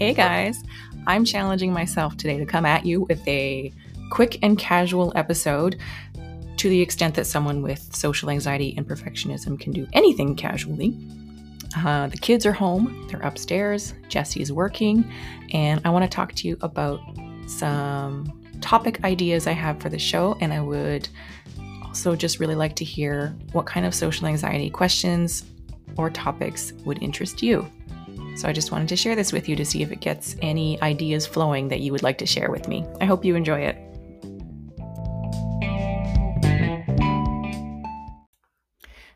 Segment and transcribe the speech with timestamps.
[0.00, 0.64] Hey guys,
[1.06, 3.70] I'm challenging myself today to come at you with a
[4.08, 5.78] quick and casual episode
[6.56, 10.96] to the extent that someone with social anxiety and perfectionism can do anything casually.
[11.76, 15.04] Uh, the kids are home, they're upstairs, Jesse's working,
[15.52, 17.00] and I want to talk to you about
[17.46, 21.10] some topic ideas I have for the show, and I would
[21.84, 25.44] also just really like to hear what kind of social anxiety questions
[25.98, 27.70] or topics would interest you.
[28.36, 30.80] So I just wanted to share this with you to see if it gets any
[30.82, 32.86] ideas flowing that you would like to share with me.
[33.00, 33.76] I hope you enjoy it.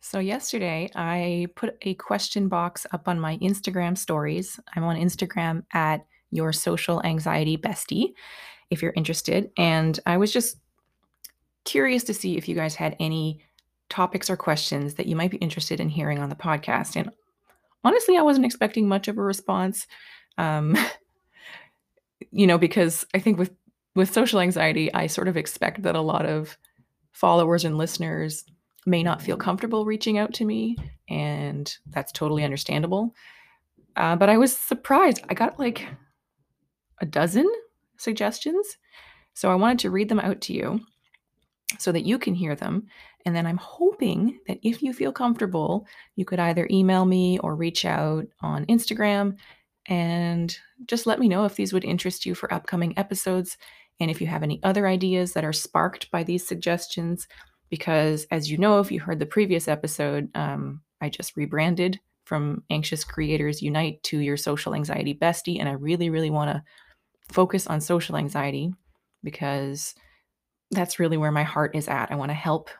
[0.00, 4.58] So, yesterday I put a question box up on my Instagram stories.
[4.74, 8.14] I'm on Instagram at your social anxiety bestie
[8.70, 9.50] if you're interested.
[9.58, 10.56] And I was just
[11.64, 13.44] curious to see if you guys had any
[13.88, 16.96] topics or questions that you might be interested in hearing on the podcast.
[16.96, 17.10] And
[17.84, 19.86] honestly, I wasn't expecting much of a response.
[20.36, 20.76] Um,
[22.30, 23.52] you know, because I think with
[23.94, 26.56] with social anxiety, I sort of expect that a lot of
[27.12, 28.44] followers and listeners
[28.86, 30.76] may not feel comfortable reaching out to me,
[31.08, 33.14] and that's totally understandable.
[33.96, 35.24] Uh, but I was surprised.
[35.28, 35.86] I got like
[37.00, 37.50] a dozen
[37.96, 38.76] suggestions.
[39.34, 40.80] So I wanted to read them out to you
[41.78, 42.86] so that you can hear them.
[43.28, 47.54] And then I'm hoping that if you feel comfortable, you could either email me or
[47.54, 49.36] reach out on Instagram
[49.86, 53.58] and just let me know if these would interest you for upcoming episodes
[54.00, 57.28] and if you have any other ideas that are sparked by these suggestions.
[57.68, 62.62] Because as you know, if you heard the previous episode, um, I just rebranded from
[62.70, 65.60] Anxious Creators Unite to Your Social Anxiety Bestie.
[65.60, 66.62] And I really, really want to
[67.30, 68.72] focus on social anxiety
[69.22, 69.94] because
[70.70, 72.10] that's really where my heart is at.
[72.10, 72.70] I want to help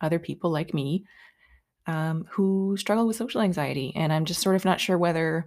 [0.00, 1.04] other people like me
[1.86, 3.92] um, who struggle with social anxiety.
[3.94, 5.46] And I'm just sort of not sure whether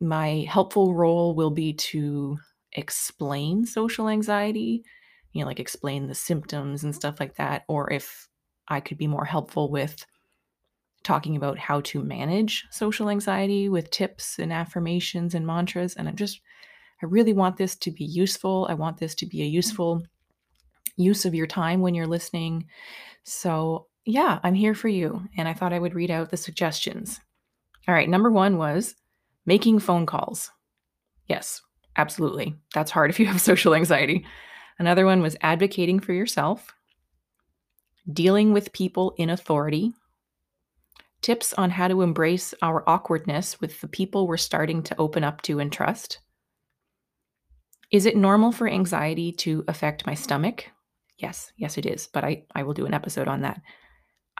[0.00, 2.38] my helpful role will be to
[2.72, 4.84] explain social anxiety,
[5.32, 8.28] you know, like explain the symptoms and stuff like that, or if
[8.68, 10.06] I could be more helpful with
[11.02, 15.94] talking about how to manage social anxiety with tips and affirmations and mantras.
[15.96, 16.40] And I'm just,
[17.02, 18.66] I really want this to be useful.
[18.68, 20.02] I want this to be a useful
[21.00, 22.66] use of your time when you're listening.
[23.24, 25.22] So, yeah, I'm here for you.
[25.36, 27.20] And I thought I would read out the suggestions.
[27.88, 28.94] All right, number one was
[29.46, 30.50] making phone calls.
[31.26, 31.62] Yes,
[31.96, 32.54] absolutely.
[32.74, 34.26] That's hard if you have social anxiety.
[34.78, 36.74] Another one was advocating for yourself,
[38.10, 39.92] dealing with people in authority,
[41.20, 45.42] tips on how to embrace our awkwardness with the people we're starting to open up
[45.42, 46.20] to and trust.
[47.90, 50.66] Is it normal for anxiety to affect my stomach?
[51.20, 52.06] Yes, yes, it is.
[52.06, 53.60] But I, I will do an episode on that.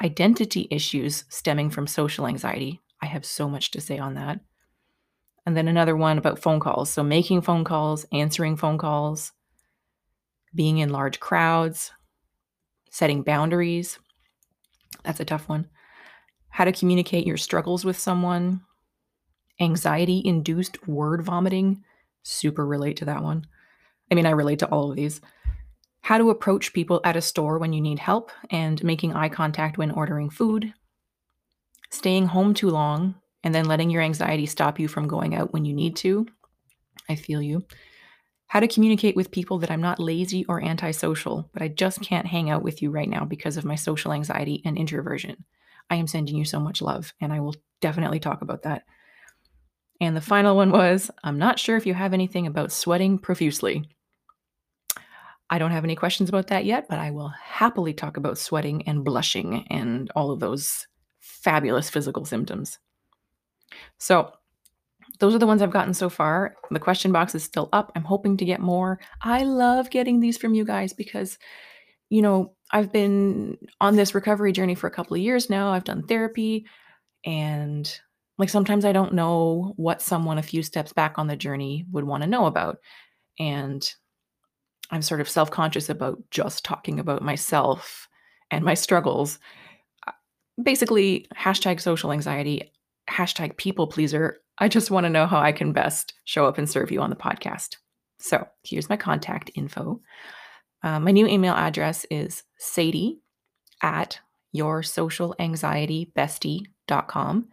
[0.02, 2.80] Identity issues stemming from social anxiety.
[3.02, 4.41] I have so much to say on that.
[5.44, 6.90] And then another one about phone calls.
[6.90, 9.32] So, making phone calls, answering phone calls,
[10.54, 11.92] being in large crowds,
[12.90, 13.98] setting boundaries.
[15.04, 15.69] That's a tough one.
[16.48, 18.62] How to communicate your struggles with someone,
[19.60, 21.84] anxiety induced word vomiting.
[22.22, 23.46] Super relate to that one.
[24.10, 25.20] I mean, I relate to all of these
[26.03, 29.78] how to approach people at a store when you need help and making eye contact
[29.78, 30.72] when ordering food,
[31.91, 35.65] staying home too long and then letting your anxiety stop you from going out when
[35.65, 36.27] you need to.
[37.09, 37.65] I feel you.
[38.47, 42.27] How to communicate with people that I'm not lazy or antisocial, but I just can't
[42.27, 45.44] hang out with you right now because of my social anxiety and introversion.
[45.88, 48.82] I am sending you so much love, and I will definitely talk about that.
[50.00, 53.88] And the final one was I'm not sure if you have anything about sweating profusely.
[55.50, 58.87] I don't have any questions about that yet, but I will happily talk about sweating
[58.87, 60.87] and blushing and all of those
[61.19, 62.78] fabulous physical symptoms.
[63.99, 64.33] So,
[65.19, 66.55] those are the ones I've gotten so far.
[66.71, 67.93] The question box is still up.
[67.94, 69.00] I'm hoping to get more.
[69.21, 71.37] I love getting these from you guys because,
[72.09, 75.72] you know, I've been on this recovery journey for a couple of years now.
[75.72, 76.65] I've done therapy
[77.25, 78.00] and
[78.38, 82.05] like sometimes I don't know what someone a few steps back on the journey would
[82.05, 82.79] want to know about.
[83.38, 83.87] And
[84.90, 88.08] I'm sort of self conscious about just talking about myself
[88.50, 89.38] and my struggles.
[90.06, 90.12] Uh,
[90.62, 92.72] basically, hashtag social anxiety,
[93.08, 94.40] hashtag people pleaser.
[94.58, 97.10] I just want to know how I can best show up and serve you on
[97.10, 97.76] the podcast.
[98.19, 100.00] So here's my contact info.
[100.82, 103.20] Uh, my new email address is sadie
[103.82, 104.19] at
[104.52, 107.48] your social anxiety bestie.com.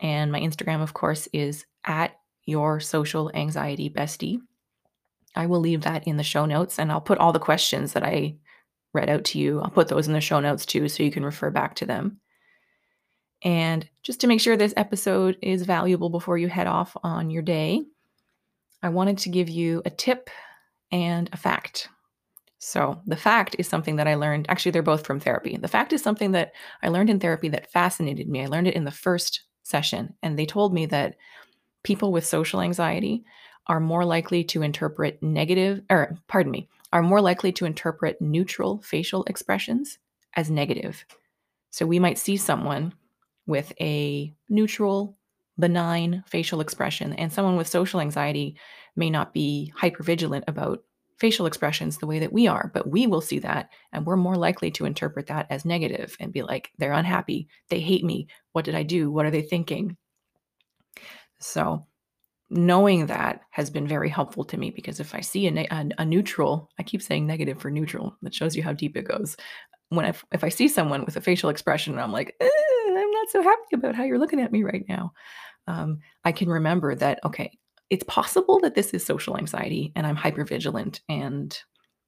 [0.00, 4.40] And my Instagram, of course, is at your social anxiety bestie.
[5.36, 8.02] I will leave that in the show notes and I'll put all the questions that
[8.02, 8.36] I
[8.94, 9.60] read out to you.
[9.60, 12.20] I'll put those in the show notes too so you can refer back to them.
[13.42, 17.42] And just to make sure this episode is valuable before you head off on your
[17.42, 17.84] day,
[18.82, 20.30] I wanted to give you a tip
[20.90, 21.88] and a fact.
[22.58, 24.46] So, the fact is something that I learned.
[24.48, 25.56] Actually, they're both from therapy.
[25.56, 28.42] The fact is something that I learned in therapy that fascinated me.
[28.42, 31.16] I learned it in the first session, and they told me that
[31.84, 33.24] people with social anxiety
[33.68, 38.80] are more likely to interpret negative, or pardon me, are more likely to interpret neutral
[38.82, 39.98] facial expressions
[40.34, 41.04] as negative.
[41.70, 42.94] So, we might see someone
[43.46, 45.16] with a neutral,
[45.58, 48.56] benign facial expression, and someone with social anxiety
[48.94, 50.82] may not be hypervigilant about
[51.18, 54.36] facial expressions the way that we are, but we will see that and we're more
[54.36, 58.64] likely to interpret that as negative and be like, they're unhappy, they hate me, what
[58.64, 59.96] did I do, what are they thinking?
[61.38, 61.86] So,
[62.50, 66.04] knowing that has been very helpful to me because if I see a, a, a
[66.04, 69.36] neutral, I keep saying negative for neutral, that shows you how deep it goes.
[69.88, 73.30] When I, if I see someone with a facial expression, and I'm like, I'm not
[73.30, 75.12] so happy about how you're looking at me right now.
[75.66, 77.56] Um, I can remember that, okay,
[77.90, 81.56] it's possible that this is social anxiety and I'm hypervigilant and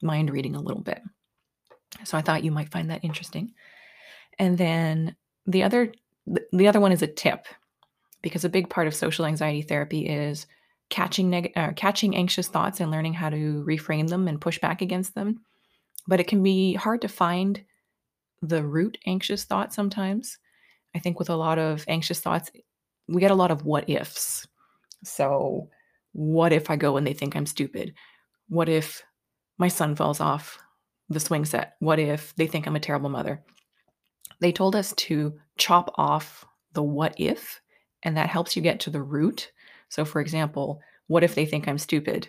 [0.03, 1.01] mind reading a little bit.
[2.05, 3.53] So I thought you might find that interesting.
[4.39, 5.93] And then the other
[6.53, 7.47] the other one is a tip
[8.23, 10.47] because a big part of social anxiety therapy is
[10.91, 14.83] catching neg- uh, catching anxious thoughts and learning how to reframe them and push back
[14.83, 15.41] against them.
[16.07, 17.65] But it can be hard to find
[18.41, 20.39] the root anxious thought sometimes.
[20.95, 22.51] I think with a lot of anxious thoughts,
[23.07, 24.47] we get a lot of what ifs.
[25.05, 25.69] So,
[26.13, 27.95] what if I go and they think I'm stupid?
[28.49, 29.03] What if
[29.59, 30.59] my son falls off
[31.09, 31.75] the swing set?
[31.81, 33.43] What if they think I'm a terrible mother?
[34.41, 37.61] They told us to chop off the what if,
[38.03, 39.51] and that helps you get to the root.
[39.89, 42.29] So, for example, what if they think I'm stupid?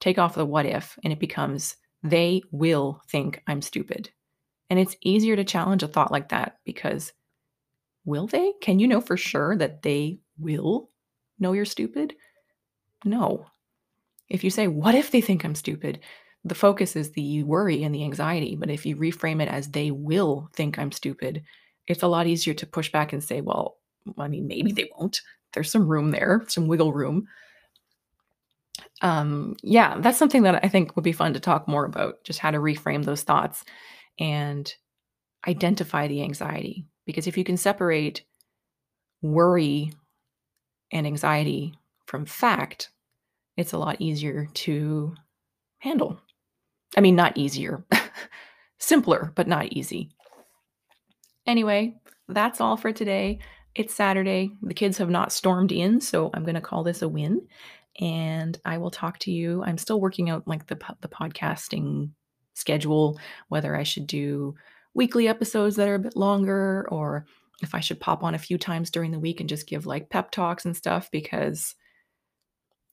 [0.00, 4.10] Take off the what if, and it becomes they will think I'm stupid.
[4.70, 7.12] And it's easier to challenge a thought like that because
[8.04, 8.52] will they?
[8.60, 10.90] Can you know for sure that they will
[11.38, 12.14] know you're stupid?
[13.04, 13.46] No.
[14.28, 16.00] If you say, What if they think I'm stupid?
[16.44, 18.56] the focus is the worry and the anxiety.
[18.56, 21.42] But if you reframe it as they will think I'm stupid,
[21.86, 23.78] it's a lot easier to push back and say, Well,
[24.18, 25.20] I mean, maybe they won't.
[25.52, 27.26] There's some room there, some wiggle room.
[29.02, 32.38] Um, yeah, that's something that I think would be fun to talk more about, just
[32.38, 33.64] how to reframe those thoughts
[34.18, 34.72] and
[35.46, 36.86] identify the anxiety.
[37.06, 38.24] Because if you can separate
[39.22, 39.92] worry
[40.92, 41.74] and anxiety
[42.06, 42.90] from fact,
[43.56, 45.14] it's a lot easier to
[45.78, 46.20] handle.
[46.96, 47.84] I mean, not easier,
[48.78, 50.10] simpler, but not easy.
[51.46, 51.96] Anyway,
[52.28, 53.38] that's all for today.
[53.74, 54.50] It's Saturday.
[54.62, 57.46] The kids have not stormed in, so I'm going to call this a win.
[58.00, 59.62] And I will talk to you.
[59.64, 62.10] I'm still working out like the the podcasting
[62.54, 63.18] schedule,
[63.48, 64.54] whether I should do
[64.94, 67.26] weekly episodes that are a bit longer or
[67.62, 70.10] if I should pop on a few times during the week and just give like
[70.10, 71.74] pep talks and stuff because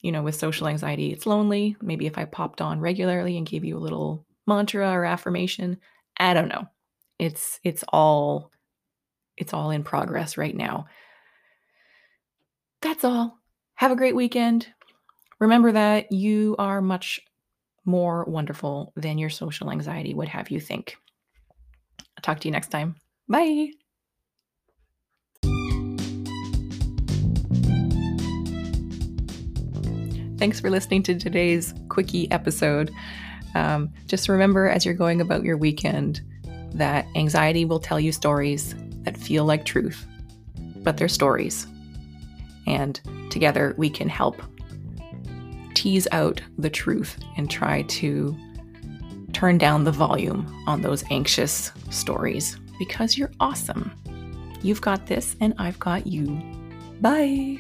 [0.02, 1.76] you know, with social anxiety, it's lonely.
[1.82, 5.78] Maybe if I popped on regularly and gave you a little mantra or affirmation,
[6.18, 6.68] I don't know.
[7.18, 8.52] It's it's all
[9.38, 10.88] it's all in progress right now.
[12.82, 13.40] That's all.
[13.76, 14.68] Have a great weekend.
[15.40, 17.20] Remember that you are much
[17.84, 20.98] more wonderful than your social anxiety would have you think.
[22.00, 22.96] I'll talk to you next time.
[23.28, 23.72] Bye.
[30.38, 32.92] Thanks for listening to today's quickie episode.
[33.56, 36.22] Um, just remember as you're going about your weekend
[36.74, 40.06] that anxiety will tell you stories that feel like truth,
[40.78, 41.68] but they're stories.
[42.68, 44.42] And together we can help
[45.74, 48.36] tease out the truth and try to
[49.34, 53.92] turn down the volume on those anxious stories because you're awesome.
[54.62, 56.42] You've got this, and I've got you.
[57.02, 57.60] Bye.